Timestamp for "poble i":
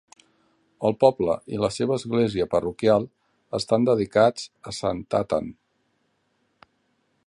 1.03-1.59